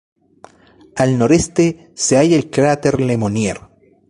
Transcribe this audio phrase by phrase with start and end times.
[0.95, 3.59] Al noreste se halla el cráter Le Monnier.